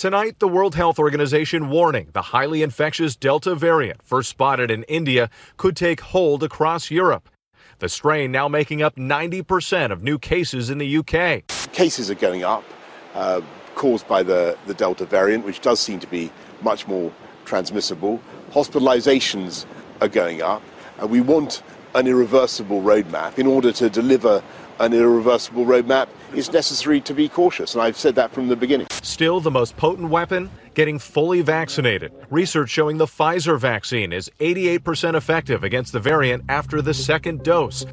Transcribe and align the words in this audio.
Tonight, 0.00 0.38
the 0.38 0.48
World 0.48 0.76
Health 0.76 0.98
Organization 0.98 1.68
warning 1.68 2.08
the 2.14 2.22
highly 2.22 2.62
infectious 2.62 3.16
Delta 3.16 3.54
variant, 3.54 4.02
first 4.02 4.30
spotted 4.30 4.70
in 4.70 4.82
India, 4.84 5.28
could 5.58 5.76
take 5.76 6.00
hold 6.00 6.42
across 6.42 6.90
Europe. 6.90 7.28
The 7.80 7.88
strain 7.90 8.32
now 8.32 8.48
making 8.48 8.80
up 8.80 8.96
90% 8.96 9.92
of 9.92 10.02
new 10.02 10.18
cases 10.18 10.70
in 10.70 10.78
the 10.78 10.96
UK. 10.96 11.46
Cases 11.74 12.10
are 12.10 12.14
going 12.14 12.44
up, 12.44 12.64
uh, 13.12 13.42
caused 13.74 14.08
by 14.08 14.22
the, 14.22 14.56
the 14.64 14.72
Delta 14.72 15.04
variant, 15.04 15.44
which 15.44 15.60
does 15.60 15.80
seem 15.80 16.00
to 16.00 16.06
be 16.06 16.32
much 16.62 16.88
more 16.88 17.12
transmissible. 17.44 18.22
Hospitalizations 18.52 19.66
are 20.00 20.08
going 20.08 20.40
up, 20.40 20.62
and 20.98 21.10
we 21.10 21.20
want 21.20 21.62
an 21.94 22.06
irreversible 22.06 22.80
roadmap. 22.80 23.38
In 23.38 23.46
order 23.46 23.70
to 23.72 23.90
deliver 23.90 24.42
an 24.80 24.92
irreversible 24.94 25.64
roadmap, 25.64 26.08
it's 26.34 26.52
necessary 26.52 27.00
to 27.02 27.14
be 27.14 27.28
cautious, 27.28 27.74
and 27.74 27.82
I've 27.82 27.96
said 27.96 28.14
that 28.16 28.32
from 28.32 28.48
the 28.48 28.56
beginning. 28.56 28.88
Still, 29.02 29.40
the 29.40 29.50
most 29.50 29.76
potent 29.76 30.08
weapon? 30.08 30.50
Getting 30.74 30.98
fully 30.98 31.42
vaccinated. 31.42 32.12
Research 32.30 32.70
showing 32.70 32.96
the 32.96 33.06
Pfizer 33.06 33.58
vaccine 33.58 34.12
is 34.12 34.30
88% 34.40 35.14
effective 35.14 35.62
against 35.62 35.92
the 35.92 36.00
variant 36.00 36.44
after 36.48 36.80
the 36.80 36.94
second 36.94 37.42
dose. 37.42 37.84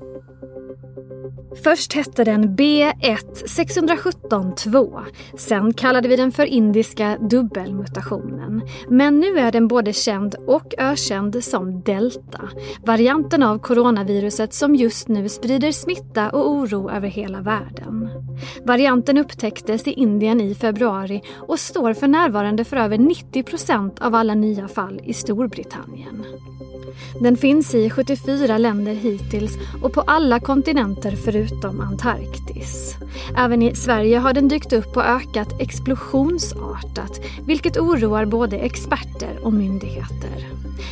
Först 1.64 1.94
hette 1.94 2.24
den 2.24 2.58
B16172. 2.58 5.00
Sen 5.38 5.74
kallade 5.74 6.08
vi 6.08 6.16
den 6.16 6.32
för 6.32 6.46
indiska 6.46 7.18
dubbelmutationen. 7.22 8.62
Men 8.90 9.20
nu 9.20 9.40
är 9.40 9.52
den 9.52 9.68
både 9.68 9.94
känd 9.94 10.36
och 10.48 10.74
ökänd 10.78 11.44
som 11.44 11.82
delta. 11.82 12.50
Varianten 12.86 13.44
av 13.44 13.60
coronaviruset 13.60 14.54
som 14.54 14.76
just 14.76 15.08
nu 15.08 15.30
sprider 15.30 15.72
smitta 15.72 16.30
och 16.30 16.52
oro 16.52 16.90
över 16.90 17.08
hela 17.08 17.42
världen. 17.42 18.10
Varianten 18.66 19.18
upptäcktes 19.18 19.88
i 19.88 19.92
Indien 19.92 20.42
i 20.42 20.56
februari 20.56 21.22
och 21.36 21.60
står 21.60 21.94
för 21.94 22.08
närvarande 22.08 22.64
för 22.64 22.78
över 22.78 22.98
90 22.98 23.44
procent 23.44 24.02
av 24.02 24.16
alla 24.16 24.36
nya 24.36 24.68
fall 24.68 25.02
i 25.04 25.14
Storbritannien. 25.14 26.26
Den 27.20 27.38
finns 27.38 27.76
i 27.76 27.90
74 27.90 28.58
länder 28.58 28.94
hittills 28.94 29.58
och 29.82 29.94
på 29.94 30.02
alla 30.02 30.40
kontinenter 30.40 31.16
förutom 31.26 31.80
Antarktis. 31.80 32.96
Även 33.38 33.62
i 33.62 33.76
Sverige 33.76 34.18
har 34.18 34.34
den 34.34 34.48
dykt 34.48 34.74
upp 34.74 34.98
och 34.98 35.06
ökat 35.06 35.62
explosionsartat, 35.62 37.22
vilket 37.46 37.78
oroar 37.78 38.26
både 38.26 38.58
experter 38.58 39.40
och 39.44 39.54
myndigheter. 39.54 40.48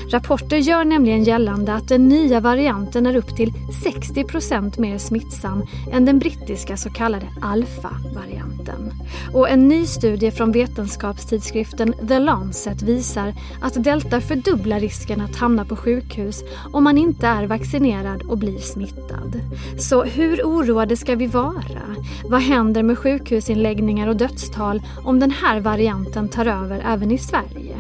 Rapporter 0.10 0.58
gör 0.58 0.86
nämligen 0.86 1.24
gällande 1.24 1.74
att 1.74 1.88
den 1.88 2.08
nya 2.08 2.40
varianten 2.40 3.06
är 3.06 3.16
upp 3.16 3.36
till 3.36 3.52
60% 3.52 4.80
mer 4.80 4.98
smittsam 4.98 5.64
än 5.92 6.06
den 6.06 6.20
brittiska 6.20 6.78
så 6.78 6.90
kallade 6.90 7.28
alfa-varianten. 7.42 8.92
Och 9.34 9.50
en 9.50 9.68
ny 9.68 9.86
studie 9.86 10.32
från 10.32 10.52
vetenskapstidskriften 10.52 11.94
The 12.08 12.20
Lancet 12.20 12.82
visar 12.82 13.34
att 13.62 13.84
delta 13.84 14.22
fördubblar 14.22 14.80
risken 14.80 15.22
att 15.22 15.36
hamna 15.36 15.66
på 15.66 15.76
sjukhus 15.86 16.44
om 16.74 16.84
man 16.84 16.98
inte 16.98 17.28
är 17.28 17.48
vaccinerad 17.48 18.22
och 18.22 18.38
blir 18.38 18.60
smittad. 18.60 19.42
Så 19.80 20.04
hur 20.04 20.44
oroade 20.44 20.98
ska 20.98 21.16
vi 21.16 21.28
vara? 21.28 21.96
Vad 22.30 22.42
händer 22.42 22.84
med 22.84 22.98
sjukhusinläggningar 22.98 24.08
och 24.08 24.16
dödstal 24.16 24.82
om 25.04 25.20
den 25.20 25.32
här 25.32 25.60
varianten 25.60 26.30
tar 26.30 26.46
över 26.46 26.82
även 26.86 27.12
i 27.12 27.18
Sverige? 27.18 27.76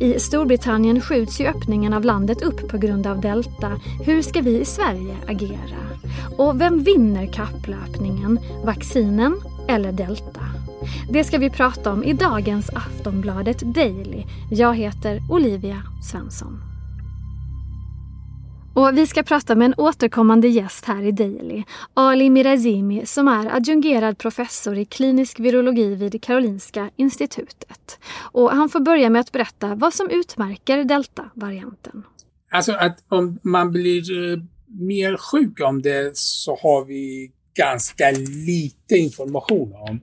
I 0.00 0.20
Storbritannien 0.20 1.00
skjuts 1.00 1.40
ju 1.40 1.46
öppningen 1.46 1.92
av 1.92 2.04
landet 2.04 2.42
upp 2.42 2.68
på 2.68 2.78
grund 2.78 3.06
av 3.06 3.20
delta. 3.20 3.72
Hur 4.04 4.22
ska 4.22 4.40
vi 4.40 4.60
i 4.60 4.64
Sverige 4.64 5.16
agera? 5.28 5.80
Och 6.38 6.60
vem 6.60 6.82
vinner 6.82 7.26
kapplöpningen? 7.26 8.38
Vaccinen 8.64 9.40
eller 9.68 9.92
delta? 9.92 10.40
Det 11.10 11.24
ska 11.24 11.38
vi 11.38 11.50
prata 11.50 11.92
om 11.92 12.04
i 12.04 12.12
dagens 12.12 12.70
Aftonbladet 12.70 13.58
Daily. 13.58 14.24
Jag 14.50 14.74
heter 14.76 15.22
Olivia 15.30 15.82
Svensson. 16.10 16.73
Och 18.74 18.98
vi 18.98 19.06
ska 19.06 19.22
prata 19.22 19.54
med 19.54 19.66
en 19.66 19.74
återkommande 19.76 20.48
gäst 20.48 20.84
här 20.84 21.02
i 21.02 21.12
Daily, 21.12 21.62
Ali 21.94 22.30
Mirazimi 22.30 23.06
som 23.06 23.28
är 23.28 23.56
adjungerad 23.56 24.18
professor 24.18 24.78
i 24.78 24.84
klinisk 24.84 25.40
virologi 25.40 25.94
vid 25.94 26.22
Karolinska 26.22 26.90
institutet. 26.96 27.98
Och 28.32 28.50
han 28.50 28.68
får 28.68 28.80
börja 28.80 29.10
med 29.10 29.20
att 29.20 29.32
berätta 29.32 29.74
vad 29.74 29.94
som 29.94 30.10
utmärker 30.10 30.84
delta-varianten. 30.84 32.02
Alltså 32.50 32.72
att 32.72 33.04
om 33.08 33.38
man 33.42 33.72
blir 33.72 34.32
eh, 34.32 34.38
mer 34.66 35.16
sjuk 35.16 35.60
om 35.60 35.82
det 35.82 36.16
så 36.16 36.58
har 36.62 36.84
vi 36.84 37.32
ganska 37.54 38.10
lite 38.46 38.94
information 38.96 39.72
om. 39.72 40.00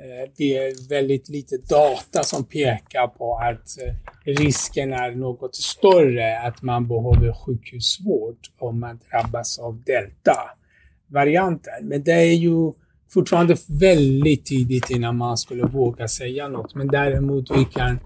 Eh, 0.00 0.30
det 0.36 0.56
är 0.56 0.88
väldigt 0.88 1.28
lite 1.28 1.56
data 1.56 2.22
som 2.22 2.44
pekar 2.44 3.06
på 3.06 3.36
att 3.36 3.78
eh, 3.82 3.94
risken 4.24 4.92
är 4.92 5.10
något 5.10 5.56
större 5.56 6.40
att 6.40 6.62
man 6.62 6.88
behöver 6.88 7.32
sjukhusvård 7.32 8.36
om 8.58 8.80
man 8.80 9.00
drabbas 9.10 9.58
av 9.58 9.82
delta-varianten. 9.86 11.72
Men 11.82 12.02
det 12.02 12.12
är 12.12 12.34
ju 12.34 12.72
fortfarande 13.10 13.56
väldigt 13.66 14.46
tidigt 14.46 14.90
innan 14.90 15.16
man 15.16 15.36
skulle 15.36 15.62
våga 15.62 16.08
säga 16.08 16.48
något. 16.48 16.74
Men 16.74 16.86
däremot 16.86 17.50
vi 17.50 17.64
kan 17.64 18.00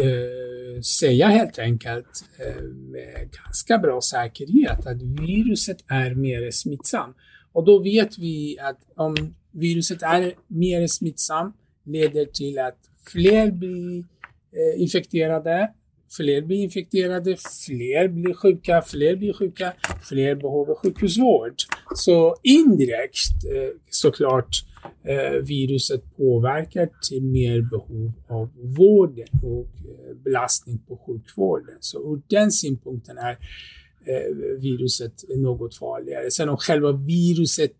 eh, 0.00 0.80
säga 1.00 1.28
helt 1.28 1.58
enkelt 1.58 2.24
eh, 2.38 2.62
med 2.64 3.30
ganska 3.44 3.78
bra 3.78 4.00
säkerhet 4.00 4.86
att 4.86 5.02
viruset 5.02 5.78
är 5.88 6.14
mer 6.14 6.50
smittsamt. 6.50 7.16
Och 7.52 7.64
då 7.64 7.78
vet 7.78 8.18
vi 8.18 8.58
att 8.58 8.78
om 8.96 9.34
viruset 9.52 10.02
är 10.02 10.34
mer 10.46 10.86
smittsam 10.86 11.52
leder 11.84 12.24
till 12.24 12.58
att 12.58 12.78
fler 13.12 13.50
blir 13.50 13.98
eh, 13.98 14.82
infekterade, 14.82 15.72
fler 16.16 16.42
blir 16.42 16.56
infekterade, 16.56 17.36
fler 17.66 18.08
blir 18.08 18.34
sjuka, 18.34 18.82
fler 18.82 19.16
blir 19.16 19.32
sjuka, 19.32 19.72
fler 20.02 20.34
behöver 20.34 20.74
sjukhusvård. 20.74 21.54
Så 21.94 22.36
indirekt 22.42 23.44
eh, 23.44 23.78
såklart 23.90 24.64
eh, 25.04 25.42
viruset 25.42 26.16
påverkar 26.16 26.88
till 27.08 27.22
mer 27.22 27.60
behov 27.60 28.12
av 28.28 28.50
vården 28.78 29.28
och 29.42 29.66
eh, 29.66 30.16
belastning 30.24 30.78
på 30.88 30.96
sjukvården. 31.06 31.76
Så 31.80 32.12
ur 32.12 32.22
den 32.28 32.52
synpunkten 32.52 33.18
är 33.18 33.38
eh, 34.06 34.58
viruset 34.60 35.24
något 35.36 35.76
farligare. 35.76 36.30
Sen 36.30 36.48
om 36.48 36.56
själva 36.56 36.92
viruset 36.92 37.76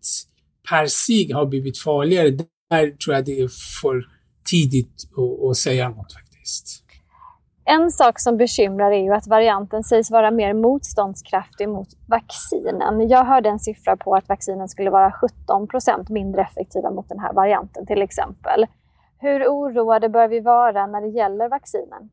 per 0.69 0.87
sig 0.87 1.31
har 1.31 1.45
blivit 1.45 1.77
farligare, 1.77 2.29
där 2.69 2.91
tror 2.91 3.15
jag 3.15 3.25
det 3.25 3.39
är 3.39 3.49
för 3.81 4.05
tidigt 4.49 5.03
att, 5.17 5.49
att 5.49 5.57
säga 5.57 5.89
något 5.89 6.13
faktiskt. 6.13 6.83
En 7.65 7.91
sak 7.91 8.19
som 8.19 8.37
bekymrar 8.37 8.91
är 8.91 9.03
ju 9.03 9.13
att 9.13 9.27
varianten 9.27 9.83
sägs 9.83 10.11
vara 10.11 10.31
mer 10.31 10.53
motståndskraftig 10.53 11.69
mot 11.69 11.87
vaccinen. 12.07 13.09
Jag 13.09 13.25
hörde 13.25 13.49
en 13.49 13.59
siffra 13.59 13.97
på 13.97 14.15
att 14.15 14.29
vaccinen 14.29 14.69
skulle 14.69 14.89
vara 14.89 15.11
17 15.11 15.67
procent 15.67 16.09
mindre 16.09 16.41
effektiva 16.41 16.91
mot 16.91 17.09
den 17.09 17.19
här 17.19 17.33
varianten 17.33 17.85
till 17.85 18.01
exempel. 18.01 18.65
Hur 19.19 19.47
oroade 19.47 20.09
bör 20.09 20.27
vi 20.27 20.39
vara 20.39 20.87
när 20.87 21.01
det 21.01 21.07
gäller 21.07 21.49
vaccinen? 21.49 22.09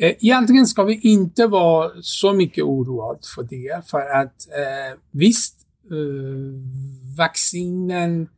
Eh, 0.00 0.14
egentligen 0.20 0.66
ska 0.66 0.82
vi 0.82 1.00
inte 1.00 1.46
vara 1.46 1.90
så 2.00 2.32
mycket 2.32 2.64
oroade 2.64 3.20
för 3.34 3.42
det, 3.42 3.90
för 3.90 4.00
att 4.00 4.48
eh, 4.48 4.98
visst, 5.10 5.67
Eh, 5.90 7.16
vaccinen 7.16 8.28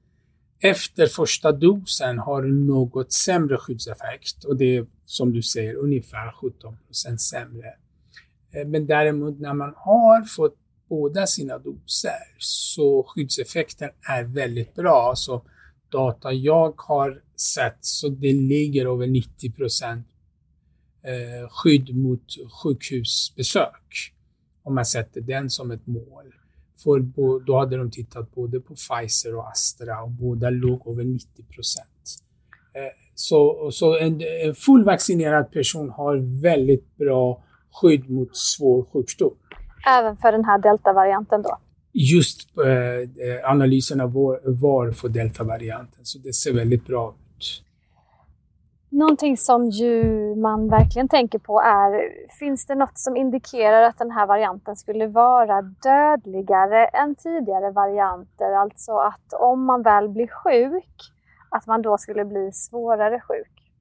efter 0.60 1.06
första 1.06 1.52
dosen 1.52 2.18
har 2.18 2.42
något 2.42 3.12
sämre 3.12 3.58
skyddseffekt 3.58 4.44
och 4.44 4.56
det 4.56 4.76
är 4.76 4.86
som 5.04 5.32
du 5.32 5.42
säger 5.42 5.74
ungefär 5.74 6.32
17 6.32 6.76
procent 6.86 7.20
sämre. 7.20 7.74
Eh, 8.52 8.66
men 8.66 8.86
däremot 8.86 9.40
när 9.40 9.54
man 9.54 9.72
har 9.76 10.24
fått 10.24 10.56
båda 10.88 11.26
sina 11.26 11.58
doser 11.58 12.36
så 12.38 13.06
skyddseffekten 13.08 13.90
är 14.08 14.24
väldigt 14.24 14.74
bra. 14.74 15.12
Så 15.16 15.42
data 15.88 16.32
jag 16.32 16.74
har 16.76 17.22
sett 17.36 17.78
så 17.80 18.08
det 18.08 18.32
ligger 18.32 18.86
över 18.86 19.06
90 19.06 19.52
procent 19.52 20.06
eh, 21.02 21.48
skydd 21.50 21.96
mot 21.96 22.24
sjukhusbesök 22.62 24.12
om 24.62 24.74
man 24.74 24.86
sätter 24.86 25.20
den 25.20 25.50
som 25.50 25.70
ett 25.70 25.86
mål. 25.86 26.34
För 26.84 27.00
då 27.46 27.58
hade 27.58 27.76
de 27.76 27.90
tittat 27.90 28.34
både 28.34 28.60
på 28.60 28.74
Pfizer 28.74 29.36
och 29.36 29.48
Astra 29.48 30.02
och 30.02 30.10
båda 30.10 30.50
låg 30.50 30.88
över 30.88 31.04
90 31.04 31.44
procent. 31.54 31.86
Eh, 32.74 32.80
så, 33.14 33.70
så 33.72 33.98
en, 33.98 34.20
en 34.44 34.54
fullvaccinerad 34.54 35.52
person 35.52 35.90
har 35.90 36.42
väldigt 36.42 36.96
bra 36.96 37.44
skydd 37.72 38.10
mot 38.10 38.36
svår 38.36 38.84
sjukdom. 38.92 39.34
Även 39.88 40.16
för 40.16 40.32
den 40.32 40.44
här 40.44 40.58
deltavarianten 40.58 41.42
då? 41.42 41.58
Just 41.92 42.58
eh, 42.58 43.50
analyserna 43.50 44.06
var, 44.06 44.40
var 44.44 44.92
för 44.92 45.08
deltavarianten, 45.08 46.04
så 46.04 46.18
det 46.18 46.32
ser 46.32 46.52
väldigt 46.52 46.86
bra 46.86 47.14
ut. 47.36 47.62
Någonting 48.92 49.36
som 49.36 49.70
ju 49.70 50.04
man 50.36 50.68
verkligen 50.68 51.08
tänker 51.08 51.38
på 51.38 51.60
är, 51.60 51.90
finns 52.38 52.66
det 52.66 52.74
något 52.74 52.98
som 52.98 53.16
indikerar 53.16 53.82
att 53.82 53.98
den 53.98 54.10
här 54.10 54.26
varianten 54.26 54.76
skulle 54.76 55.06
vara 55.06 55.62
dödligare 55.62 56.86
än 56.86 57.14
tidigare 57.14 57.70
varianter? 57.72 58.52
Alltså 58.62 58.92
att 58.92 59.32
om 59.40 59.64
man 59.64 59.82
väl 59.82 60.08
blir 60.08 60.26
sjuk, 60.26 60.96
att 61.50 61.66
man 61.66 61.82
då 61.82 61.98
skulle 61.98 62.24
bli 62.24 62.50
svårare 62.52 63.20
sjuk? 63.20 63.72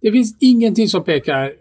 Det 0.00 0.12
finns 0.12 0.36
ingenting 0.40 0.88
som 0.88 1.04
pekar, 1.04 1.52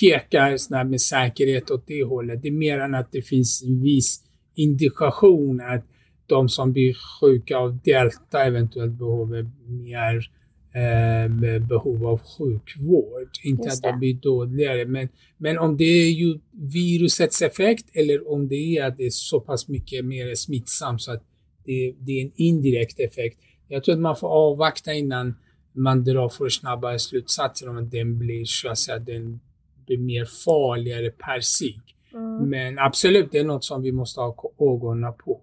pekar 0.00 0.84
med 0.84 1.00
säkerhet 1.00 1.70
åt 1.70 1.86
det 1.86 2.04
hållet. 2.04 2.42
Det 2.42 2.48
är 2.48 2.52
mer 2.52 2.80
än 2.80 2.94
att 2.94 3.12
det 3.12 3.22
finns 3.22 3.62
en 3.62 3.82
viss 3.82 4.22
indikation 4.54 5.60
att 5.60 5.84
de 6.26 6.48
som 6.48 6.72
blir 6.72 6.94
sjuka 7.20 7.58
av 7.58 7.78
delta 7.84 8.44
eventuellt 8.44 8.92
behöver 8.92 9.50
mer 9.66 10.30
eh, 10.72 11.58
behov 11.68 12.06
av 12.06 12.20
sjukvård. 12.20 13.28
Inte 13.42 13.68
att 13.68 13.82
de 13.82 13.98
blir 13.98 14.14
dåligare. 14.14 14.84
Men, 14.84 15.08
men 15.36 15.58
om 15.58 15.76
det 15.76 15.84
är 15.84 16.10
ju 16.10 16.38
virusets 16.52 17.42
effekt 17.42 17.86
eller 17.92 18.32
om 18.32 18.48
det 18.48 18.76
är 18.76 18.84
att 18.84 18.96
det 18.96 19.06
är 19.06 19.10
så 19.10 19.40
pass 19.40 19.68
mycket 19.68 20.04
mer 20.04 20.34
smittsamt 20.34 21.02
så 21.02 21.12
att 21.12 21.22
det, 21.64 21.94
det 21.98 22.12
är 22.12 22.24
en 22.24 22.32
indirekt 22.36 23.00
effekt. 23.00 23.38
Jag 23.68 23.84
tror 23.84 23.94
att 23.94 24.00
man 24.00 24.16
får 24.16 24.28
avvakta 24.28 24.92
innan 24.92 25.34
man 25.72 26.04
drar 26.04 26.28
för 26.28 26.48
snabba 26.48 26.98
slutsatser 26.98 27.68
om 27.68 27.78
att 27.78 27.90
den 27.90 28.18
blir 28.18 28.44
så 28.44 28.68
att 28.68 28.78
säga, 28.78 28.98
den 28.98 29.40
blir 29.86 29.98
mer 29.98 30.24
farligare 30.24 31.10
per 31.10 31.40
sig. 31.40 31.80
Mm. 32.12 32.50
Men 32.50 32.78
absolut, 32.78 33.32
det 33.32 33.38
är 33.38 33.44
något 33.44 33.64
som 33.64 33.82
vi 33.82 33.92
måste 33.92 34.20
ha 34.20 34.34
ögonen 34.58 35.12
på. 35.24 35.40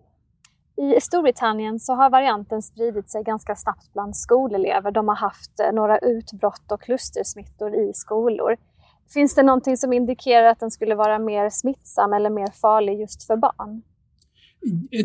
I 0.77 1.01
Storbritannien 1.01 1.79
så 1.79 1.93
har 1.93 2.09
varianten 2.09 2.61
spridit 2.61 3.09
sig 3.09 3.23
ganska 3.23 3.55
snabbt 3.55 3.93
bland 3.93 4.17
skolelever. 4.17 4.91
De 4.91 5.07
har 5.07 5.15
haft 5.15 5.59
eh, 5.59 5.71
några 5.73 5.99
utbrott 5.99 6.71
och 6.71 6.81
klustersmittor 6.81 7.75
i 7.75 7.93
skolor. 7.93 8.57
Finns 9.13 9.35
det 9.35 9.43
någonting 9.43 9.77
som 9.77 9.93
indikerar 9.93 10.47
att 10.47 10.59
den 10.59 10.71
skulle 10.71 10.95
vara 10.95 11.19
mer 11.19 11.49
smittsam 11.49 12.13
eller 12.13 12.29
mer 12.29 12.51
farlig 12.61 12.99
just 12.99 13.23
för 13.23 13.35
barn? 13.35 13.81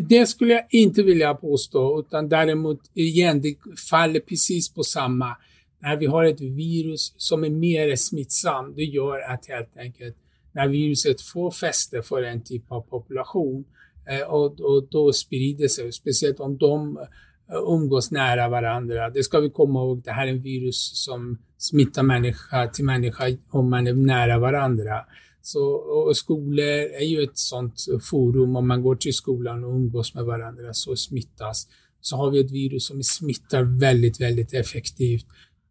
Det 0.09 0.25
skulle 0.25 0.53
jag 0.53 0.65
inte 0.69 1.03
vilja 1.03 1.33
påstå, 1.33 1.99
utan 1.99 2.29
däremot 2.29 2.79
igen, 2.93 3.41
det 3.41 3.55
faller 3.89 4.19
precis 4.19 4.73
på 4.73 4.83
samma. 4.83 5.35
När 5.79 5.95
vi 5.97 6.05
har 6.05 6.25
ett 6.25 6.41
virus 6.41 7.13
som 7.17 7.43
är 7.43 7.49
mer 7.49 7.95
smittsamt, 7.95 8.75
det 8.75 8.83
gör 8.83 9.33
att 9.33 9.45
helt 9.45 9.77
enkelt 9.77 10.15
när 10.51 10.67
viruset 10.67 11.21
får 11.21 11.51
fäste 11.51 12.01
för 12.01 12.23
en 12.23 12.41
typ 12.41 12.71
av 12.71 12.81
population 12.81 13.65
Eh, 14.05 14.27
och, 14.27 14.59
och 14.59 14.87
då 14.91 15.13
sprider 15.13 15.67
sig, 15.67 15.91
speciellt 15.91 16.39
om 16.39 16.57
de 16.57 16.97
eh, 16.97 17.55
umgås 17.67 18.11
nära 18.11 18.49
varandra. 18.49 19.09
Det 19.09 19.23
ska 19.23 19.39
vi 19.39 19.49
komma 19.49 19.79
ihåg, 19.79 20.03
det 20.03 20.11
här 20.11 20.27
är 20.27 20.31
en 20.31 20.41
virus 20.41 20.91
som 21.05 21.37
smittar 21.57 22.03
människa 22.03 22.67
till 22.67 22.85
människa 22.85 23.23
om 23.49 23.69
man 23.69 23.87
är 23.87 23.93
nära 23.93 24.39
varandra. 24.39 25.05
Så, 25.41 25.63
och 25.73 26.17
skolor 26.17 26.65
är 26.99 27.05
ju 27.05 27.23
ett 27.23 27.37
sådant 27.37 27.85
forum, 28.01 28.55
om 28.55 28.67
man 28.67 28.81
går 28.81 28.95
till 28.95 29.13
skolan 29.13 29.63
och 29.63 29.69
umgås 29.69 30.15
med 30.15 30.25
varandra 30.25 30.73
så 30.73 30.95
smittas. 30.95 31.67
Så 32.01 32.17
har 32.17 32.31
vi 32.31 32.39
ett 32.39 32.51
virus 32.51 32.87
som 32.87 33.03
smittar 33.03 33.79
väldigt, 33.79 34.21
väldigt 34.21 34.53
effektivt. 34.53 35.25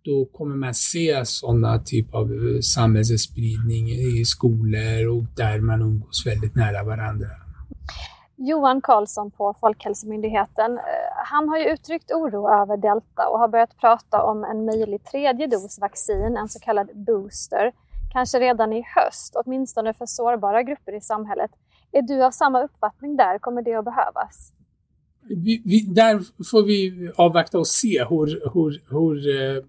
Då 0.04 0.24
kommer 0.24 0.56
man 0.56 0.74
se 0.74 1.22
sådana 1.26 1.78
typ 1.78 2.14
av 2.14 2.32
eh, 2.32 2.60
samhällsspridning 2.60 3.90
i 3.90 4.24
skolor 4.24 5.06
och 5.06 5.24
där 5.36 5.60
man 5.60 5.82
umgås 5.82 6.26
väldigt 6.26 6.54
nära 6.54 6.84
varandra. 6.84 7.28
Johan 8.44 8.80
Karlsson 8.80 9.30
på 9.30 9.54
Folkhälsomyndigheten, 9.60 10.78
eh, 10.78 10.84
han 11.24 11.48
har 11.48 11.58
ju 11.58 11.64
uttryckt 11.64 12.10
oro 12.10 12.48
över 12.62 12.76
delta 12.76 13.28
och 13.28 13.38
har 13.38 13.48
börjat 13.48 13.76
prata 13.76 14.22
om 14.22 14.44
en 14.44 14.64
möjlig 14.64 15.04
tredje 15.04 15.46
dos 15.46 15.78
vaccin, 15.78 16.36
en 16.36 16.48
så 16.48 16.60
kallad 16.60 16.90
booster 16.94 17.72
kanske 18.12 18.40
redan 18.40 18.72
i 18.72 18.82
höst, 18.96 19.36
åtminstone 19.44 19.94
för 19.94 20.06
sårbara 20.06 20.62
grupper 20.62 20.96
i 20.96 21.00
samhället. 21.00 21.50
Är 21.92 22.02
du 22.02 22.24
av 22.24 22.30
samma 22.30 22.62
uppfattning 22.62 23.16
där? 23.16 23.38
Kommer 23.38 23.62
det 23.62 23.74
att 23.74 23.84
behövas? 23.84 24.52
Vi, 25.28 25.62
vi, 25.64 25.80
där 25.80 26.20
får 26.50 26.62
vi 26.62 27.10
avvakta 27.16 27.58
och 27.58 27.66
se 27.66 28.04
hur, 28.04 28.26
hur, 28.54 28.82
hur, 28.90 29.40
eh, 29.40 29.64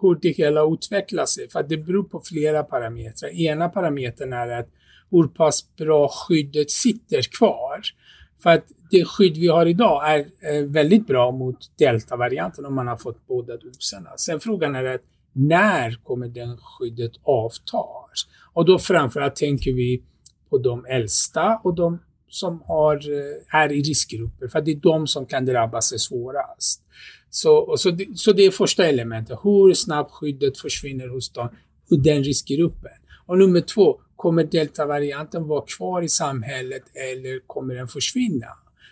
hur 0.00 0.14
det 0.14 0.28
hela 0.28 0.62
utvecklar 0.72 1.26
sig. 1.26 1.48
För 1.50 1.62
det 1.62 1.76
beror 1.76 2.04
på 2.04 2.20
flera 2.20 2.62
parametrar. 2.62 3.30
Ena 3.30 3.68
parametern 3.68 4.32
är 4.32 4.48
att 4.48 4.68
hur 5.10 5.28
pass 5.28 5.76
bra 5.76 6.08
skyddet 6.08 6.70
sitter 6.70 7.22
kvar. 7.38 7.80
För 8.42 8.50
att 8.50 8.64
det 8.90 9.04
skydd 9.04 9.36
vi 9.36 9.48
har 9.48 9.66
idag 9.66 10.12
är 10.12 10.66
väldigt 10.66 11.06
bra 11.06 11.30
mot 11.30 11.58
deltavarianten 11.78 12.66
om 12.66 12.74
man 12.74 12.86
har 12.86 12.96
fått 12.96 13.26
båda 13.26 13.56
doserna. 13.56 14.10
Sen 14.16 14.40
frågan 14.40 14.74
är 14.74 14.84
att 14.84 15.02
när 15.32 15.98
kommer 16.04 16.28
det 16.28 16.56
skyddet 16.60 17.12
avta? 17.22 17.78
Och 18.52 18.64
då 18.64 18.78
framförallt 18.78 19.36
tänker 19.36 19.72
vi 19.72 20.02
på 20.50 20.58
de 20.58 20.86
äldsta 20.86 21.60
och 21.64 21.74
de 21.74 21.98
som 22.28 22.62
har, 22.66 22.96
eh, 22.96 23.60
är 23.60 23.72
i 23.72 23.82
riskgrupper, 23.82 24.48
för 24.48 24.60
det 24.60 24.70
är 24.70 24.76
de 24.76 25.06
som 25.06 25.26
kan 25.26 25.46
drabbas 25.46 26.00
svårast. 26.00 26.82
Så, 27.30 27.74
så, 27.78 27.90
det, 27.90 28.18
så 28.18 28.32
det 28.32 28.42
är 28.42 28.50
första 28.50 28.86
elementet, 28.86 29.38
hur 29.42 29.74
snabbt 29.74 30.12
skyddet 30.12 30.58
försvinner 30.58 31.08
hos 31.08 31.32
dem, 31.32 31.48
den 31.88 32.24
riskgruppen. 32.24 32.92
Och 33.26 33.38
nummer 33.38 33.60
två, 33.60 34.00
kommer 34.16 34.44
deltavarianten 34.44 35.48
vara 35.48 35.64
kvar 35.76 36.02
i 36.02 36.08
samhället 36.08 36.82
eller 36.94 37.46
kommer 37.46 37.74
den 37.74 37.88
försvinna? 37.88 38.46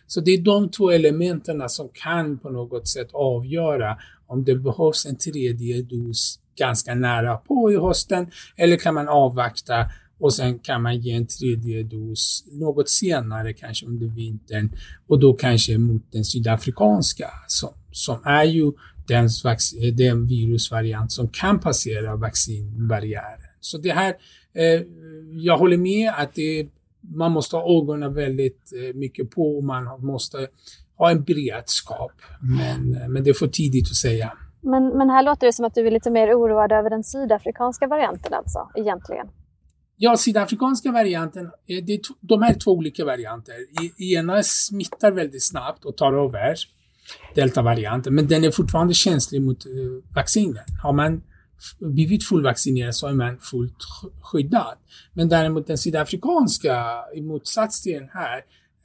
Så 0.06 0.20
det 0.20 0.30
är 0.30 0.38
de 0.38 0.70
två 0.70 0.90
elementen 0.90 1.68
som 1.68 1.88
kan 1.92 2.38
på 2.38 2.50
något 2.50 2.88
sätt 2.88 3.08
avgöra 3.12 3.98
om 4.26 4.44
det 4.44 4.54
behövs 4.54 5.06
en 5.06 5.16
tredje 5.16 5.82
dos 5.82 6.38
ganska 6.58 6.94
nära 6.94 7.36
på 7.36 7.72
i 7.72 7.76
hösten 7.76 8.30
eller 8.56 8.76
kan 8.76 8.94
man 8.94 9.08
avvakta 9.08 9.86
och 10.20 10.34
sen 10.34 10.58
kan 10.58 10.82
man 10.82 10.98
ge 10.98 11.12
en 11.12 11.26
tredje 11.26 11.82
dos 11.82 12.44
något 12.52 12.88
senare, 12.88 13.52
kanske 13.52 13.86
under 13.86 14.06
vintern 14.06 14.72
och 15.06 15.20
då 15.20 15.32
kanske 15.32 15.78
mot 15.78 16.02
den 16.12 16.24
sydafrikanska 16.24 17.30
som, 17.48 17.70
som 17.92 18.20
är 18.24 18.44
ju 18.44 18.72
den, 19.06 19.28
den 19.96 20.26
virusvariant 20.26 21.12
som 21.12 21.28
kan 21.28 21.60
passera 21.60 22.16
vaccinbarriären. 22.16 23.40
Så 23.60 23.78
det 23.78 23.92
här, 23.92 24.14
jag 25.32 25.58
håller 25.58 25.76
med 25.76 26.12
att 26.16 26.34
det, 26.34 26.68
man 27.00 27.32
måste 27.32 27.56
ha 27.56 27.78
ögonen 27.78 28.14
väldigt 28.14 28.72
eh, 28.72 28.96
mycket 28.96 29.30
på 29.30 29.56
och 29.56 29.64
man 29.64 30.06
måste 30.06 30.48
ha 30.96 31.10
en 31.10 31.24
beredskap. 31.24 32.12
Men, 32.40 33.02
eh, 33.02 33.08
men 33.08 33.24
det 33.24 33.30
är 33.30 33.34
för 33.34 33.46
tidigt 33.46 33.90
att 33.90 33.96
säga. 33.96 34.32
Men, 34.60 34.98
men 34.98 35.10
här 35.10 35.22
låter 35.22 35.46
det 35.46 35.52
som 35.52 35.64
att 35.64 35.74
du 35.74 35.86
är 35.86 35.90
lite 35.90 36.10
mer 36.10 36.34
oroad 36.34 36.72
över 36.72 36.90
den 36.90 37.04
sydafrikanska 37.04 37.86
varianten 37.86 38.34
alltså, 38.34 38.68
egentligen? 38.74 39.26
Ja, 39.96 40.16
sydafrikanska 40.16 40.92
varianten, 40.92 41.46
eh, 41.46 41.84
det 41.84 41.92
är 41.92 42.00
de 42.20 42.42
här 42.42 42.54
två 42.54 42.70
olika 42.70 43.04
varianter. 43.04 43.54
ena 44.14 44.42
smittar 44.42 45.12
väldigt 45.12 45.44
snabbt 45.44 45.84
och 45.84 45.96
tar 45.96 46.12
över, 46.12 46.54
deltavarianten, 47.34 48.14
men 48.14 48.26
den 48.26 48.44
är 48.44 48.50
fortfarande 48.50 48.94
känslig 48.94 49.42
mot 49.42 49.66
uh, 49.66 50.02
vaccinen. 50.14 50.64
Har 50.82 50.92
man 50.92 51.22
blivit 51.80 52.24
fullvaccinerad 52.24 52.94
så 52.94 53.06
är 53.06 53.12
man 53.12 53.38
fullt 53.38 53.76
skyddad. 54.22 54.76
Men 55.12 55.28
däremot 55.28 55.66
den 55.66 55.78
sydafrikanska, 55.78 57.04
i 57.14 57.20
motsats 57.20 57.82
till 57.82 57.92
den 57.92 58.08
här, 58.12 58.42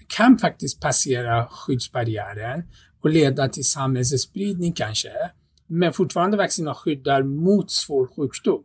kan 0.07 0.37
faktiskt 0.37 0.81
passera 0.81 1.47
skyddsbarriären 1.47 2.63
och 3.01 3.09
leda 3.09 3.49
till 3.49 3.65
samhällsspridning 3.65 4.73
kanske. 4.73 5.09
Men 5.67 5.93
fortfarande 5.93 6.37
vacciner 6.37 6.73
skyddar 6.73 7.23
mot 7.23 7.71
svår 7.71 8.07
sjukdom. 8.15 8.63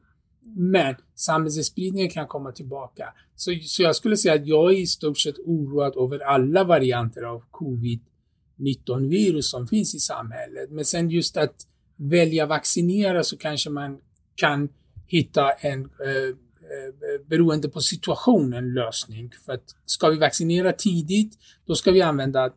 Men 0.56 0.94
samhällsspridningen 1.14 2.10
kan 2.10 2.26
komma 2.26 2.52
tillbaka. 2.52 3.14
Så, 3.37 3.50
så 3.62 3.82
jag 3.82 3.96
skulle 3.96 4.16
säga 4.16 4.34
att 4.34 4.46
jag 4.46 4.72
är 4.72 4.76
i 4.76 4.87
stort 4.87 5.18
sett 5.18 5.38
oroad 5.38 5.96
över 5.96 6.25
alla 6.25 6.64
varianter 6.64 7.22
av 7.22 7.42
covid-19 7.50 9.08
virus 9.08 9.50
som 9.50 9.68
finns 9.68 9.94
i 9.94 9.98
samhället. 9.98 10.70
Men 10.70 10.84
sen 10.84 11.10
just 11.10 11.37
att 11.37 11.54
välja 12.11 12.47
vaccinera 12.47 13.23
så 13.23 13.37
kanske 13.37 13.71
man 13.71 13.99
kan 14.35 14.68
hitta 15.06 15.52
en 15.52 15.80
eh, 15.80 16.37
Eh, 16.73 17.26
beroende 17.26 17.68
på 17.68 17.80
situationen 17.80 18.75
lösning. 18.75 19.30
För 19.47 19.52
att 19.52 19.64
ska 19.85 20.09
vi 20.09 20.18
vaccinera 20.18 20.73
tidigt, 20.73 21.38
då 21.66 21.75
ska 21.75 21.90
vi 21.90 22.02
använda 22.02 22.50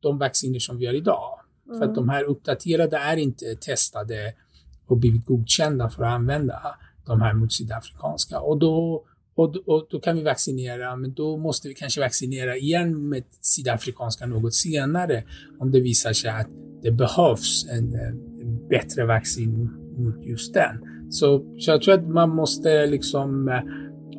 de 0.00 0.18
vacciner 0.18 0.58
som 0.58 0.78
vi 0.78 0.86
har 0.86 0.94
idag. 0.94 1.40
Mm. 1.66 1.78
För 1.78 1.88
att 1.88 1.94
de 1.94 2.08
här 2.08 2.24
uppdaterade 2.24 2.96
är 2.96 3.16
inte 3.16 3.56
testade 3.56 4.34
och 4.86 4.96
blivit 4.96 5.24
godkända 5.24 5.90
för 5.90 6.04
att 6.04 6.14
använda 6.14 6.76
de 7.06 7.20
här 7.20 7.34
mot 7.34 7.52
sydafrikanska. 7.52 8.40
Och 8.40 8.58
då, 8.58 9.04
och, 9.34 9.56
och, 9.56 9.86
då 9.90 10.00
kan 10.00 10.16
vi 10.16 10.22
vaccinera, 10.22 10.96
men 10.96 11.14
då 11.14 11.36
måste 11.36 11.68
vi 11.68 11.74
kanske 11.74 12.00
vaccinera 12.00 12.56
igen 12.56 13.08
med 13.08 13.24
sydafrikanska 13.40 14.26
något 14.26 14.54
senare 14.54 15.24
om 15.58 15.70
det 15.70 15.80
visar 15.80 16.12
sig 16.12 16.30
att 16.30 16.48
det 16.82 16.90
behövs 16.90 17.66
en, 17.70 17.94
en 17.94 18.35
bättre 18.68 19.04
vaccin 19.04 19.70
mot 19.96 20.24
just 20.24 20.54
den. 20.54 20.78
Så, 21.10 21.44
så 21.58 21.70
jag 21.70 21.82
tror 21.82 21.94
att 21.94 22.08
man 22.08 22.30
måste 22.30 22.86
liksom 22.86 23.48
eh, 23.48 23.60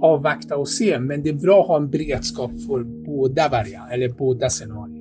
avvakta 0.01 0.57
och 0.57 0.69
se, 0.69 0.99
men 0.99 1.23
det 1.23 1.29
är 1.29 1.33
bra 1.33 1.61
att 1.61 1.67
ha 1.67 1.77
en 1.77 1.89
beredskap 1.89 2.51
för 2.51 2.83
båda 2.83 3.49
varianter, 3.49 3.93
eller 3.93 4.09
båda 4.09 4.49
scenarier. 4.49 4.97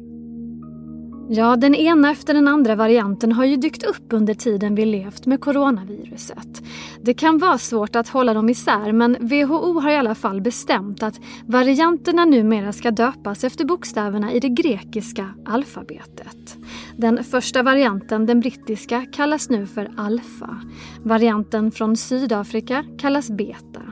Ja, 1.29 1.57
den 1.57 1.75
ena 1.75 2.11
efter 2.11 2.35
den 2.35 2.49
andra 2.49 2.75
varianten 2.75 3.33
har 3.33 3.45
ju 3.45 3.57
dykt 3.57 3.83
upp 3.83 4.13
under 4.13 4.35
tiden 4.35 4.75
vi 4.75 4.85
levt 4.85 5.27
med 5.27 5.41
coronaviruset. 5.41 6.63
Det 7.01 7.15
kan 7.15 7.39
vara 7.39 7.59
svårt 7.59 7.97
att 7.97 8.09
hålla 8.09 8.35
dem 8.35 8.49
isär 8.49 8.93
men 8.93 9.17
WHO 9.21 9.81
har 9.81 9.91
i 9.91 9.97
alla 9.97 10.15
fall 10.15 10.41
bestämt 10.41 11.03
att 11.03 11.21
varianterna 11.47 12.25
numera 12.25 12.73
ska 12.73 12.91
döpas 12.91 13.45
efter 13.45 13.65
bokstäverna 13.65 14.33
i 14.33 14.41
det 14.41 14.49
grekiska 14.49 15.35
alfabetet. 15.45 16.57
Den 16.99 17.25
första 17.25 17.63
varianten, 17.63 18.27
den 18.27 18.41
brittiska, 18.41 19.07
kallas 19.13 19.51
nu 19.51 19.67
för 19.67 19.91
alfa. 19.97 20.61
Varianten 21.03 21.73
från 21.73 21.97
Sydafrika 21.97 22.85
kallas 22.99 23.31
beta. 23.31 23.83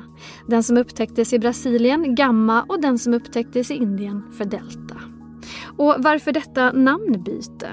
Den 0.49 0.63
som 0.63 0.77
upptäcktes 0.77 1.33
i 1.33 1.39
Brasilien, 1.39 2.15
gamma 2.15 2.63
och 2.63 2.81
den 2.81 2.99
som 2.99 3.15
upptäcktes 3.15 3.71
i 3.71 3.75
Indien 3.75 4.23
för 4.33 4.45
delta. 4.45 5.01
Och 5.77 5.95
varför 5.99 6.33
detta 6.33 6.73
namnbyte? 6.73 7.69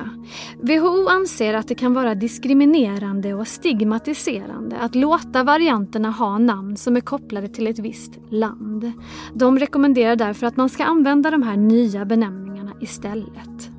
WHO 0.61 1.07
anser 1.07 1.53
att 1.53 1.67
det 1.67 1.75
kan 1.75 1.93
vara 1.93 2.15
diskriminerande 2.15 3.33
och 3.33 3.47
stigmatiserande 3.47 4.77
att 4.77 4.95
låta 4.95 5.43
varianterna 5.43 6.11
ha 6.11 6.37
namn 6.37 6.77
som 6.77 6.95
är 6.95 7.01
kopplade 7.01 7.47
till 7.47 7.67
ett 7.67 7.79
visst 7.79 8.19
land. 8.29 8.91
De 9.33 9.59
rekommenderar 9.59 10.15
därför 10.15 10.47
att 10.47 10.57
man 10.57 10.69
ska 10.69 10.83
använda 10.83 11.31
de 11.31 11.43
här 11.43 11.57
nya 11.57 12.05
benämningarna 12.05 12.71
istället. 12.81 13.70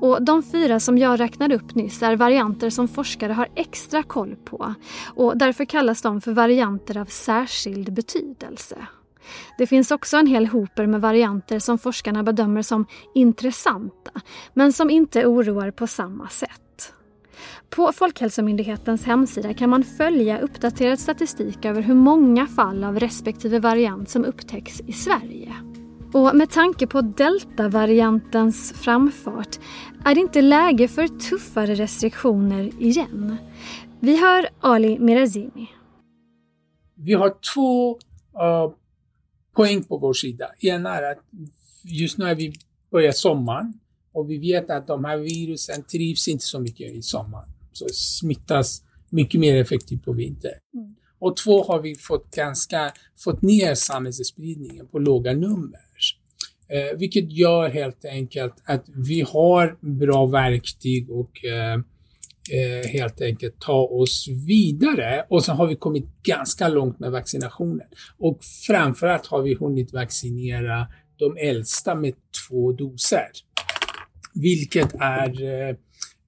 Och 0.00 0.22
de 0.22 0.42
fyra 0.42 0.80
som 0.80 0.98
jag 0.98 1.20
räknade 1.20 1.54
upp 1.54 1.74
nyss 1.74 2.02
är 2.02 2.16
varianter 2.16 2.70
som 2.70 2.88
forskare 2.88 3.32
har 3.32 3.48
extra 3.54 4.02
koll 4.02 4.36
på 4.44 4.74
och 5.14 5.38
därför 5.38 5.64
kallas 5.64 6.02
de 6.02 6.20
för 6.20 6.32
varianter 6.32 6.96
av 6.96 7.04
särskild 7.04 7.92
betydelse. 7.92 8.76
Det 9.58 9.66
finns 9.66 9.90
också 9.90 10.16
en 10.16 10.26
hel 10.26 10.46
hoper 10.46 10.86
med 10.86 11.00
varianter 11.00 11.58
som 11.58 11.78
forskarna 11.78 12.22
bedömer 12.22 12.62
som 12.62 12.86
intressanta, 13.14 14.10
men 14.54 14.72
som 14.72 14.90
inte 14.90 15.26
oroar 15.26 15.70
på 15.70 15.86
samma 15.86 16.28
sätt. 16.28 16.92
På 17.70 17.92
Folkhälsomyndighetens 17.92 19.04
hemsida 19.04 19.54
kan 19.54 19.70
man 19.70 19.84
följa 19.84 20.40
uppdaterad 20.40 20.98
statistik 20.98 21.64
över 21.64 21.82
hur 21.82 21.94
många 21.94 22.46
fall 22.46 22.84
av 22.84 23.00
respektive 23.00 23.58
variant 23.58 24.10
som 24.10 24.24
upptäcks 24.24 24.80
i 24.80 24.92
Sverige. 24.92 25.77
Och 26.12 26.36
med 26.36 26.50
tanke 26.50 26.86
på 26.86 27.00
deltavariantens 27.00 28.72
framfart 28.72 29.58
är 30.04 30.14
det 30.14 30.20
inte 30.20 30.42
läge 30.42 30.88
för 30.88 31.08
tuffare 31.08 31.74
restriktioner 31.74 32.82
igen. 32.82 33.36
Vi 34.00 34.20
hör 34.20 34.48
Ali 34.60 34.98
Mirazimi. 34.98 35.68
Vi 36.94 37.12
har 37.12 37.34
två 37.54 37.90
uh, 37.92 38.74
poäng 39.56 39.84
på 39.84 39.98
vår 39.98 40.12
sida. 40.12 40.46
Ena 40.60 40.96
är 40.96 41.12
att 41.12 41.18
just 41.84 42.18
nu 42.18 42.24
är 42.24 42.34
vi 42.34 42.52
börjar 42.90 43.12
sommaren 43.12 43.72
och 44.12 44.30
vi 44.30 44.38
vet 44.38 44.70
att 44.70 44.86
de 44.86 45.04
här 45.04 45.18
virusen 45.18 45.82
trivs 45.82 46.28
inte 46.28 46.44
så 46.44 46.60
mycket 46.60 46.92
i 46.92 47.02
sommaren. 47.02 47.48
Så 47.72 47.86
smittas 47.92 48.82
mycket 49.10 49.40
mer 49.40 49.56
effektivt 49.56 50.04
på 50.04 50.12
vintern. 50.12 50.52
Mm. 50.74 50.94
Och 51.18 51.36
två 51.36 51.64
har 51.64 51.80
vi 51.80 51.94
fått 51.94 52.34
ganska, 52.34 52.92
fått 53.24 53.42
ner 53.42 53.74
samhällsspridningen 53.74 54.86
på 54.86 54.98
låga 54.98 55.32
nummer. 55.32 55.80
Eh, 56.68 56.98
vilket 56.98 57.32
gör 57.32 57.68
helt 57.68 58.04
enkelt 58.04 58.54
att 58.64 58.84
vi 58.94 59.20
har 59.20 59.76
bra 59.80 60.26
verktyg 60.26 61.10
och 61.10 61.44
eh, 61.44 61.74
eh, 62.50 62.90
helt 62.90 63.20
enkelt 63.20 63.60
ta 63.60 63.82
oss 63.82 64.28
vidare. 64.46 65.24
Och 65.28 65.44
så 65.44 65.52
har 65.52 65.66
vi 65.66 65.76
kommit 65.76 66.22
ganska 66.22 66.68
långt 66.68 66.98
med 66.98 67.10
vaccinationen. 67.10 67.86
Och 68.18 68.38
framförallt 68.66 69.26
har 69.26 69.42
vi 69.42 69.54
hunnit 69.54 69.92
vaccinera 69.92 70.86
de 71.18 71.36
äldsta 71.36 71.94
med 71.94 72.14
två 72.48 72.72
doser. 72.72 73.28
Vilket 74.34 74.94
är 74.94 75.42
eh, 75.42 75.76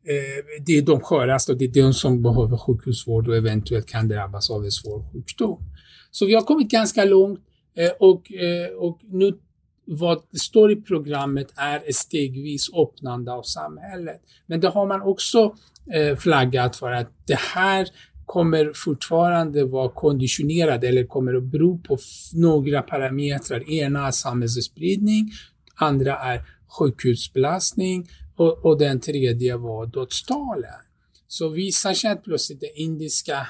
eh, 0.05 0.63
det 0.67 0.79
är 0.79 0.83
de 0.83 1.01
sköraste 1.01 1.53
och 1.53 1.59
det 1.59 1.65
är 1.65 1.83
de 1.83 1.95
som 1.95 2.23
behöver 2.23 2.57
sjukhusvård 2.57 3.29
och 3.29 3.37
eventuellt 3.37 3.87
kan 3.87 4.09
drabbas 4.09 4.51
av 4.51 4.65
en 4.65 4.71
svår 4.71 5.05
sjukdom. 5.13 5.63
Så 6.11 6.27
vi 6.27 6.35
har 6.35 6.43
kommit 6.43 6.71
ganska 6.71 7.05
långt 7.05 7.41
eh, 7.77 7.91
och, 7.99 8.33
eh, 8.33 8.67
och 8.77 9.01
nu 9.03 9.39
vad 9.85 10.23
det 10.31 10.39
står 10.39 10.73
i 10.73 10.77
programmet 10.77 11.47
är 11.57 11.77
ett 11.89 11.95
stegvis 11.95 12.71
öppnande 12.75 13.33
av 13.33 13.43
samhället. 13.43 14.21
Men 14.47 14.61
det 14.61 14.69
har 14.69 14.87
man 14.87 15.03
också 15.03 15.55
eh, 15.93 16.17
flaggat 16.17 16.77
för 16.77 16.91
att 16.91 17.13
det 17.27 17.39
här 17.39 17.89
kommer 18.27 18.73
fortfarande 18.75 19.65
vara 19.65 19.89
konditionerat 19.89 20.85
eller 20.85 21.05
kommer 21.05 21.35
att 21.35 21.43
bero 21.43 21.79
på 21.79 21.99
några 22.35 22.83
parametrar. 22.83 23.71
Ena 23.71 24.07
är 24.07 24.11
samhällsspridning, 24.11 25.31
andra 25.75 26.17
är 26.19 26.43
sjukhusbelastning 26.79 28.09
och, 28.41 28.67
och 28.67 28.79
den 28.79 29.01
tredje 29.01 29.57
var 29.57 29.87
dödstalen. 29.87 30.81
Så 31.27 31.49
visar 31.49 31.93
sig 31.93 32.17
plötsligt 32.17 32.61
den 32.61 32.71
indiska 32.75 33.47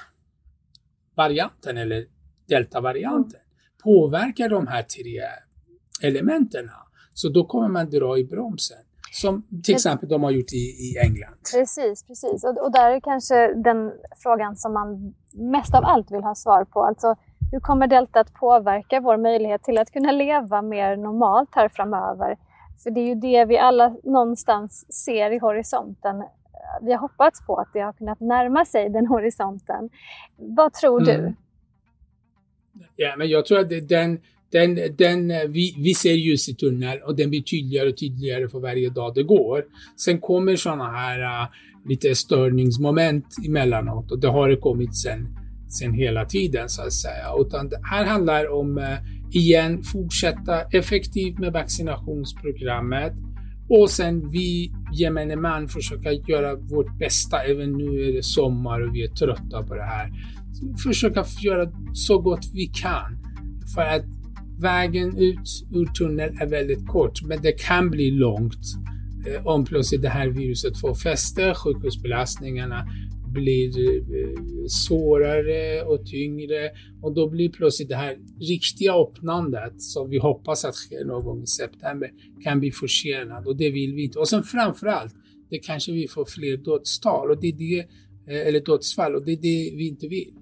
varianten 1.15 1.77
eller 1.77 2.07
deltavarianten 2.49 3.41
påverkar 3.85 4.49
de 4.49 4.67
här 4.67 4.83
tre 4.83 5.21
elementen. 6.03 6.71
Så 7.15 7.29
då 7.29 7.45
kommer 7.45 7.69
man 7.69 7.91
dra 7.91 8.19
i 8.19 8.25
bromsen. 8.25 8.79
Som 9.13 9.43
till 9.65 9.75
exempel 9.75 10.09
de 10.09 10.23
har 10.23 10.31
gjort 10.31 10.53
i, 10.53 10.57
i 10.57 10.99
England. 11.05 11.39
Precis, 11.55 12.03
precis. 12.03 12.45
Och, 12.45 12.65
och 12.65 12.73
där 12.73 12.91
är 12.91 13.01
kanske 13.01 13.55
den 13.55 13.93
frågan 14.23 14.57
som 14.57 14.73
man 14.73 15.15
mest 15.35 15.75
av 15.75 15.85
allt 15.85 16.11
vill 16.11 16.23
ha 16.23 16.35
svar 16.35 16.65
på. 16.65 16.83
Alltså, 16.83 17.17
hur 17.53 17.61
kommer 17.61 17.87
delta 17.87 18.21
att 18.21 18.35
påverka 18.35 19.01
vår 19.01 19.17
möjlighet 19.17 19.63
till 19.63 19.79
att 19.79 19.91
kunna 19.91 20.13
leva 20.13 20.63
mer 20.63 20.97
normalt 20.97 21.49
här 21.53 21.69
framöver? 21.69 22.39
För 22.83 22.91
det 22.91 23.01
är 23.01 23.07
ju 23.07 23.15
det 23.15 23.45
vi 23.45 23.59
alla 23.59 23.97
någonstans 24.05 24.93
ser 25.05 25.31
i 25.31 25.39
horisonten. 25.39 26.23
Vi 26.83 26.93
har 26.93 26.99
hoppats 26.99 27.47
på 27.47 27.57
att 27.57 27.69
det 27.73 27.81
har 27.81 27.93
kunnat 27.93 28.21
närma 28.21 28.65
sig 28.65 28.91
den 28.91 29.07
horisonten. 29.07 29.91
Vad 30.37 30.73
tror 30.73 31.01
du? 31.01 31.15
Mm. 31.15 31.35
Ja, 32.97 33.15
men 33.19 33.29
jag 33.29 33.47
tror 33.47 33.59
att 33.59 33.89
den, 33.89 34.21
den, 34.53 34.79
den, 34.97 35.29
vi, 35.29 35.75
vi 35.79 35.95
ser 35.95 36.13
ljus 36.13 36.49
i 36.49 36.55
tunneln 36.55 37.03
och 37.03 37.17
den 37.17 37.31
blir 37.31 37.43
tydligare 37.43 37.89
och 37.89 37.97
tydligare 37.97 38.49
för 38.49 38.61
varje 38.61 38.91
dag 38.91 39.15
det 39.15 39.23
går. 39.23 39.65
Sen 39.97 40.21
kommer 40.21 40.57
sådana 40.57 40.91
här 40.91 41.21
uh, 41.21 41.49
lite 41.89 42.15
störningsmoment 42.15 43.27
emellanåt 43.47 44.13
och 44.13 44.21
det 44.21 44.29
har 44.29 44.49
det 44.49 44.57
kommit 44.57 44.97
sen, 44.97 45.29
sen 45.81 45.93
hela 45.95 46.25
tiden 46.25 46.69
så 46.69 46.83
att 46.83 46.93
säga. 46.93 47.35
Utan 47.39 47.69
det 47.69 47.81
här 47.91 48.05
handlar 48.05 48.53
om, 48.53 48.79
uh, 48.79 48.85
igen, 49.31 49.83
fortsätta 49.83 50.63
effektivt 50.63 51.39
med 51.39 51.53
vaccinationsprogrammet. 51.53 53.13
Och 53.69 53.91
sen 53.91 54.31
vi 54.31 54.73
gemene 54.93 55.37
man 55.37 55.69
försöka 55.69 56.13
göra 56.13 56.57
vårt 56.57 56.99
bästa, 56.99 57.43
även 57.43 57.73
nu 57.73 58.09
är 58.09 58.13
det 58.13 58.23
sommar 58.23 58.81
och 58.81 58.95
vi 58.95 59.05
är 59.05 59.09
trötta 59.09 59.63
på 59.63 59.75
det 59.75 59.83
här. 59.83 60.11
Försöka 60.83 61.25
göra 61.41 61.71
så 61.93 62.19
gott 62.19 62.51
vi 62.55 62.67
kan. 62.67 63.19
För 63.75 63.83
att 63.83 64.05
vägen 64.61 65.17
ut 65.17 65.67
ur 65.73 65.87
tunneln 65.87 66.41
är 66.41 66.47
väldigt 66.47 66.89
kort, 66.89 67.23
men 67.23 67.43
det 67.43 67.53
kan 67.53 67.91
bli 67.91 68.11
långt. 68.11 68.61
Eh, 69.27 69.47
om 69.47 69.65
plötsligt 69.65 70.03
det 70.03 70.09
här 70.09 70.29
viruset 70.29 70.81
får 70.81 70.95
fäste, 70.95 71.55
sjukhusbelastningarna 71.55 72.87
blir 73.33 73.79
eh, 73.79 74.67
svårare 74.69 75.83
och 75.83 76.07
tyngre 76.07 76.71
och 77.03 77.15
då 77.15 77.29
blir 77.29 77.49
plötsligt 77.49 77.89
det 77.89 77.97
här 77.97 78.17
riktiga 78.41 78.95
öppnandet 78.95 79.83
som 79.83 80.11
vi 80.11 80.19
hoppas 80.19 80.65
att 80.65 80.75
sker 80.75 81.05
någon 81.05 81.25
gång 81.25 81.43
i 81.43 81.47
september 81.47 82.11
kan 82.45 82.61
bli 82.61 82.71
försenat 82.71 83.47
och 83.47 83.57
det 83.57 83.71
vill 83.71 83.95
vi 83.95 84.05
inte. 84.05 84.19
Och 84.19 84.29
sen 84.29 84.43
framförallt, 84.43 85.15
det 85.51 85.59
kanske 85.59 85.93
vi 85.93 86.09
får 86.09 86.25
fler 86.25 86.57
dödstal 86.57 87.31
och 87.31 87.41
det 87.41 87.49
är 87.49 87.53
det, 87.53 87.79
eh, 88.33 88.47
eller 88.47 88.61
dödsfall 88.61 89.15
och 89.15 89.25
det 89.25 89.33
är 89.33 89.37
det 89.37 89.77
vi 89.77 89.89
inte 89.89 90.09
vill. 90.09 90.35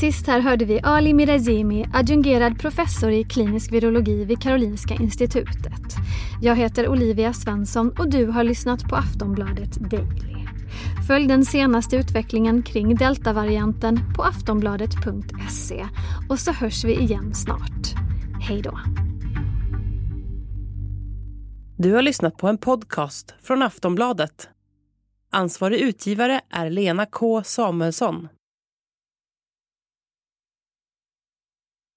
Sist 0.00 0.26
här 0.26 0.40
hörde 0.40 0.64
vi 0.64 0.80
Ali 0.82 1.14
Mirazimi, 1.14 1.86
adjungerad 1.92 2.58
professor 2.58 3.10
i 3.10 3.24
klinisk 3.24 3.72
virologi 3.72 4.24
vid 4.24 4.42
Karolinska 4.42 4.94
institutet. 4.94 5.96
Jag 6.42 6.56
heter 6.56 6.88
Olivia 6.88 7.32
Svensson 7.32 7.92
och 7.98 8.10
du 8.10 8.26
har 8.26 8.44
lyssnat 8.44 8.88
på 8.88 8.96
Aftonbladet 8.96 9.74
Daily. 9.90 10.46
Följ 11.06 11.26
den 11.26 11.44
senaste 11.44 11.96
utvecklingen 11.96 12.62
kring 12.62 12.96
deltavarianten 12.96 14.00
på 14.16 14.22
aftonbladet.se 14.22 15.86
och 16.28 16.38
så 16.38 16.52
hörs 16.52 16.84
vi 16.84 17.00
igen 17.00 17.34
snart. 17.34 17.94
Hej 18.40 18.62
då! 18.62 18.80
Du 21.78 21.92
har 21.92 22.02
lyssnat 22.02 22.36
på 22.36 22.48
en 22.48 22.58
podcast 22.58 23.34
från 23.42 23.62
Aftonbladet. 23.62 24.48
Ansvarig 25.32 25.80
utgivare 25.80 26.40
är 26.50 26.70
Lena 26.70 27.06
K 27.06 27.42
Samuelsson. 27.44 28.28